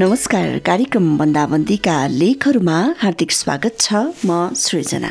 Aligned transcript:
नमस्कार 0.00 0.58
कार्यक्रम 0.66 1.06
बन्दाबन्दीका 1.18 1.94
लेखहरूमा 2.08 2.76
हार्दिक 3.00 3.32
स्वागत 3.32 3.74
छ 3.80 3.98
म 4.26 4.36
सृजना। 4.56 5.10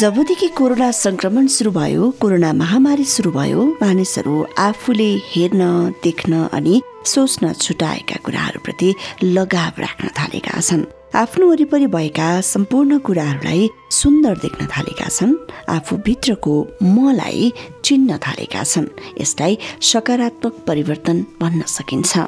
जबदेखि 0.00 0.48
कोरोना 0.58 0.90
संक्रमण 1.02 1.46
सुरु 1.56 1.70
भयो 1.70 2.10
कोरोना 2.20 2.52
महामारी 2.62 3.04
सुरु 3.14 3.30
भयो 3.38 3.68
मानिसहरू 3.82 4.36
आफूले 4.68 5.12
हेर्न 5.28 5.62
देख्न 6.04 6.48
अनि 6.52 6.82
सोच्न 7.14 7.52
छुटाएका 7.62 8.24
कुराहरूप्रति 8.24 8.94
लगाव 9.36 9.80
राख्न 9.86 10.08
थालेका 10.18 10.60
छन्। 10.60 10.84
आफ्नो 11.14 11.48
वरिपरि 11.48 11.86
भएका 11.86 12.28
सम्पूर्ण 12.42 12.98
कुराहरूलाई 13.06 13.68
सुन्दर 13.94 14.38
देख्न 14.44 14.66
थालेका 14.66 15.08
छन् 15.08 15.34
आफूभित्रको 15.70 16.54
मलाई 16.82 17.52
चिन्न 17.84 18.16
थालेका 18.24 18.62
छन्। 18.64 18.88
यसलाई 19.20 19.58
सकारात्मक 19.90 20.54
परिवर्तन 20.66 21.20
भन्न 21.40 21.62
सकिन्छ। 21.70 22.18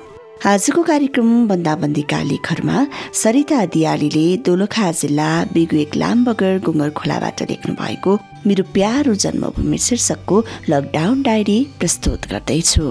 आजको 0.46 0.82
कार्यक्रम 0.90 1.30
बन्दाबन्दीका 1.48 2.22
लेखहरूमा 2.30 2.86
सरिता 3.22 3.64
दियालीले 3.74 4.26
दोलखा 4.46 4.92
जिल्ला 5.02 5.28
बिगुएक 5.54 5.96
लामबगर 6.02 6.54
गुङ्गर 6.66 6.90
खोलाबाट 7.00 7.42
लेख्नु 7.50 7.74
भएको 7.82 8.18
मेरो 8.46 8.64
प्यारो 8.76 9.14
जन्मभूमि 9.24 9.78
शीर्षकको 9.88 10.36
लकडाउन 10.70 11.22
डायरी 11.26 11.58
प्रस्तुत 11.80 12.30
गर्दैछु। 12.30 12.86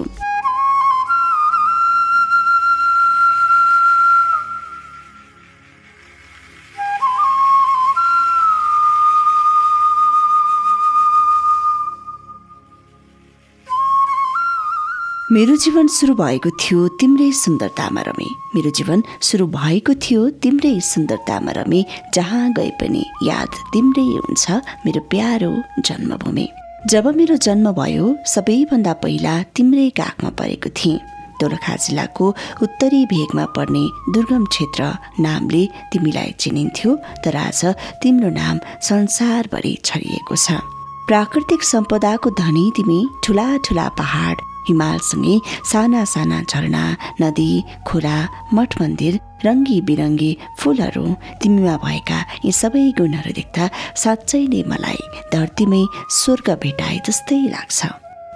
मेरो 15.36 15.54
जीवन 15.56 15.86
सुरु 15.92 16.14
भएको 16.16 16.50
थियो 16.56 16.86
तिम्रै 17.00 17.30
सुन्दरतामा 17.36 18.02
रमे। 18.02 18.28
मेरो 18.54 18.70
जीवन 18.70 19.02
सुरु 19.20 19.46
भएको 19.56 19.94
थियो 20.04 20.20
तिम्रै 20.42 20.70
सुन्दरतामा 20.80 21.52
रमे 21.56 21.80
जहाँ 22.14 22.44
गए 22.56 22.70
पनि 22.80 23.02
याद 23.22 23.50
तिम्रै 23.72 24.04
हुन्छ 24.16 24.44
मेरो 24.86 25.00
प्यारो 25.12 25.50
जन्मभूमि। 25.88 26.46
जब 26.88 27.08
मेरो 27.18 27.36
जन्म 27.46 27.66
भयो 27.80 28.06
सबैभन्दा 28.34 28.92
पहिला 29.04 29.34
तिम्रै 29.56 29.88
काखमा 30.00 30.30
परेको 30.40 30.70
थिएँ। 30.78 31.04
दोलखा 31.40 31.76
जिल्लाको 31.84 32.26
उत्तरी 32.64 33.02
भेगमा 33.12 33.44
पर्ने 33.56 33.84
दुर्गम 34.16 34.44
क्षेत्र 34.48 34.82
नामले 35.20 35.62
तिमीलाई 35.92 36.32
चिनिन्थ्यो 36.40 36.96
तर 37.24 37.36
आज 37.44 37.60
तिम्रो 38.00 38.30
नाम 38.40 38.56
संसारभरि 38.88 39.76
छरिएको 39.84 40.36
छ। 40.36 40.64
प्राकृतिक 41.08 41.70
सम्पदाको 41.74 42.36
धनी 42.42 42.66
तिमी 42.76 43.00
ठुला 43.24 43.48
ठुला 43.64 43.88
पहाड 44.00 44.36
हिमालसँगै 44.68 45.34
साना 45.70 46.02
साना 46.14 46.38
झरना 46.50 46.84
नदी 47.22 47.50
खोला 47.88 48.16
मठ 48.56 48.70
मन्दिर 48.80 49.14
रङ्गी 49.46 49.78
बिरङ्गी 49.88 50.30
फुलहरू 50.60 51.06
तिमीमा 51.42 51.74
भएका 51.84 52.18
यी 52.46 52.52
सबै 52.60 52.84
गुणहरू 52.98 53.32
देख्दा 53.40 53.64
साँच्चै 54.02 54.42
नै 54.52 54.62
मलाई 54.72 55.02
धरतीमै 55.34 55.82
स्वर्ग 56.20 56.48
भेटाए 56.62 56.98
जस्तै 57.06 57.40
लाग्छ। 57.54 57.78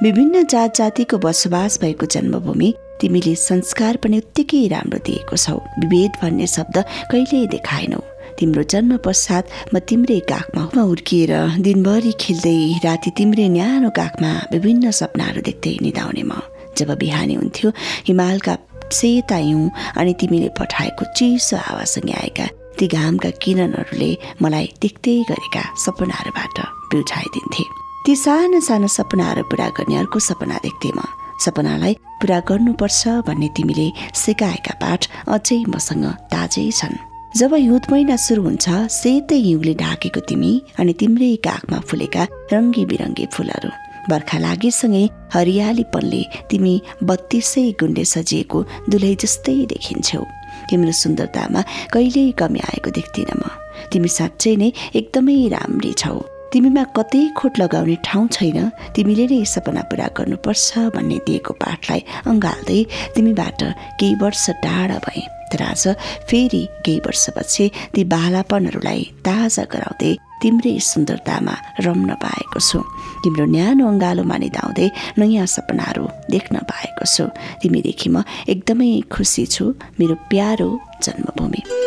विभिन्न 0.05 0.45
जात 0.53 0.71
जातिको 0.79 1.17
बसोबास 1.25 1.73
भएको 1.83 2.07
जन्मभूमि 2.15 2.71
तिमीले 3.01 3.35
संस्कार 3.49 3.97
पनि 4.03 4.17
उत्तिकै 4.23 4.63
राम्रो 4.75 4.99
दिएको 5.09 5.37
छौ। 5.45 5.57
विभेद 5.81 6.13
भन्ने 6.23 6.47
शब्द 6.57 6.77
कहिल्यै 7.13 7.47
देखाएनौ। 7.57 8.01
तिम्रो 8.39 8.63
जन्म 8.73 8.97
पश्चात 9.07 9.45
म 9.73 9.79
तिम्रै 9.89 10.19
काखमा 10.31 10.63
हुर्किएर 10.91 11.33
दिनभरि 11.67 12.13
खेल्दै 12.23 12.59
राति 12.85 13.11
तिम्रै 13.19 13.49
न्यानो 13.57 13.91
काखमा 13.99 14.33
विभिन्न 14.53 14.91
सपनाहरू 15.01 15.41
देख्दै 15.49 15.75
निधाउने 15.85 16.25
म। 16.31 16.33
जब 16.79 16.91
बिहानी 17.03 17.35
हुन्थ्यो 17.35 17.69
हिमालका 18.09 18.55
सेता 18.99 19.37
हिउँ 19.37 19.71
अनि 20.01 20.13
तिमीले 20.21 20.49
पठाएको 20.59 21.05
चिसो 21.17 21.57
हावासँगै 21.67 22.15
आएका 22.23 22.47
ती 22.79 22.87
घामका 22.97 23.31
किरणहरूले 23.43 24.11
मलाई 24.43 24.67
देख्दै 24.83 25.17
गरेका 25.31 25.63
सपनाहरूबाट 25.85 26.59
बिउठाइदिन्थे। 26.91 27.65
ती 28.05 28.13
साना 28.17 28.61
साना 28.69 28.89
सपनाहरू 28.99 29.43
पुरा 29.51 29.69
गर्ने 29.77 29.97
अर्को 30.01 30.19
सपना 30.29 30.57
देख्थे 30.65 30.91
म। 30.97 31.01
सपनालाई 31.45 31.95
पुरा 32.21 32.39
गर्नुपर्छ 32.49 33.01
भन्ने 33.29 33.49
तिमीले 33.57 33.87
सिकाएका 34.23 34.75
पाठ 34.83 35.01
अझै 35.35 35.59
मसँग 35.73 36.05
ताजै 36.33 36.67
छन्। 36.79 37.10
जब 37.37 37.55
हिउँद 37.55 37.87
महिना 37.91 38.15
सुरु 38.17 38.43
हुन्छ 38.43 38.69
सेतै 38.91 39.37
हिउँले 39.39 39.75
ढाकेको 39.79 40.21
तिमी 40.29 40.51
अनि 40.83 40.93
तिम्रै 41.01 41.29
काखमा 41.47 41.79
फुलेका 41.89 42.23
रङ्गी 42.53 42.85
बिरङ्गी 42.91 43.27
फुलहरू। 43.35 43.71
बर्खा 44.11 44.39
लागेसँगै 44.45 45.05
हरियालीपनले 45.35 46.23
तिमी 46.51 46.75
बत्तिसै 47.07 47.65
गुन्डे 47.81 48.05
सजिएको 48.15 48.59
दुलै 48.91 49.13
जस्तै 49.23 49.57
देखिन्छौ। 49.73 50.23
तिम्रो 50.69 50.93
सुन्दरतामा 51.03 51.61
कहिल्यै 51.95 52.35
कमी 52.41 52.61
आएको 52.67 52.91
देख्दिनँ 52.99 53.39
म। 53.39 53.43
तिमी 53.95 54.11
साँच्चै 54.19 54.55
नै 54.61 54.69
एकदमै 54.99 55.39
राम्री 55.55 55.93
छौ। 56.03 56.19
तिमीमा 56.53 56.85
कतै 56.99 57.23
खोट 57.39 57.53
लगाउने 57.63 57.97
ठाउँ 58.07 58.27
छैन। 58.35 58.59
तिमीले 58.95 59.25
नै 59.31 59.45
सपना 59.55 59.83
पुरा 59.87 60.07
गर्नुपर्छ 60.19 60.67
भन्ने 60.95 61.19
दिएको 61.27 61.53
पाठलाई 61.63 62.01
अँगाल्दै 62.27 62.81
तिमीबाट 63.15 63.61
केही 63.99 64.15
वर्ष 64.23 64.45
टाढा 64.67 64.99
भए। 65.07 65.40
तर 65.53 65.63
आज 65.63 65.85
फेरि 66.29 66.63
केही 66.85 66.99
वर्षपछि 67.07 67.65
ती 67.95 68.05
बालापनहरूलाई 68.05 69.03
ताजा 69.27 69.65
गराउँदै 69.73 70.13
तिम्रै 70.43 70.75
सुन्दरतामा 70.91 71.55
रम्न 71.85 72.11
पाएको 72.25 72.61
छु। 72.61 72.79
तिम्रो 73.23 73.45
न्यानो 73.55 73.85
अङ्गालोमा 73.93 74.37
निधाउँदै 74.45 74.87
नयाँ 75.19 75.47
सपनाहरू 75.47 76.05
देख्न 76.33 76.55
पाएको 76.71 77.05
छु। 77.05 77.25
तिमीदेखि 77.61 78.09
म 78.15 78.25
एकदमै 78.49 78.91
खुसी 79.13 79.45
छु। 79.47 79.65
मेरो 80.01 80.15
प्यारो 80.31 80.71
जन्मभूमि। 81.05 81.80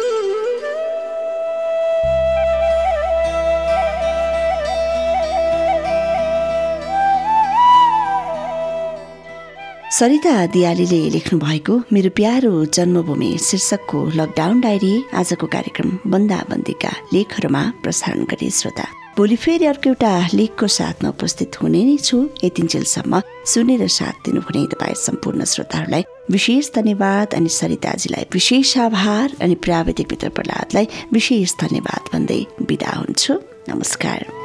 सरिता 9.94 10.46
दियालीले 10.54 11.00
लेख्नु 11.14 11.38
भएको 11.40 11.74
मेरो 11.94 12.09
प्यारो 12.18 12.52
जन्मभूमि 12.76 13.28
शीर्षकको 13.48 14.00
लकडाउन 14.18 14.62
डायरी 14.62 14.94
आजको 15.14 15.48
कार्यक्रम 15.54 15.90
बन्दाबन्दीका 16.12 16.92
लेखहरूमा 17.14 17.62
प्रसारण 17.84 18.24
गरे 18.31 18.50
श्रोता। 18.50 18.86
भोलि 19.18 19.36
फेरि 19.38 19.66
अर्को 19.70 19.90
एउटा 19.90 20.14
लेखको 20.34 20.68
साथमा 20.78 21.09
उपस्थित 21.14 21.62
हुने 21.62 21.84
नै 21.86 21.98
छु। 22.02 22.18
यतिन्जेलसम्म 22.44 23.22
सुनेर 23.46 23.88
साथ 24.00 24.26
दिनुहुने 24.26 24.66
तपाईँ 24.74 24.98
सम्पूर्ण 25.06 25.46
श्रोताहरूलाई 25.54 26.04
विशेष 26.34 26.74
धन्यवाद 26.75 27.34
अनि 27.38 27.50
सरिताजीलाई 27.62 28.25
विशेष 28.34 28.78
आभार 28.90 29.38
अनि 29.46 29.56
प्राविधिक 29.62 30.08
मित्र 30.12 30.30
प्रहलादलाई 30.34 30.88
विशेष 31.14 31.54
धन्यवाद 31.62 32.10
भन्दै 32.14 32.42
बिदा 32.66 32.98
हुन्छु। 32.98 33.34
नमस्कार। 33.70 34.43